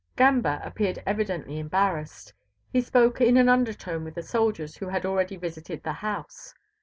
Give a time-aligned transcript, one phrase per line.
[0.15, 2.33] Gamba appeared evidently embarrassed.
[2.73, 6.55] He spoke in an undertone with the soldiers who had already visited the house.